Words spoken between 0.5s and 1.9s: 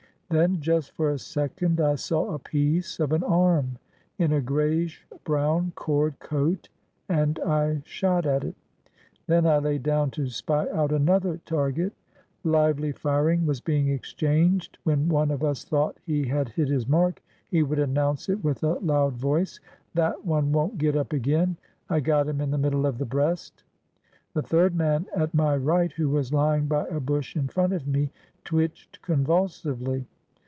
just for a second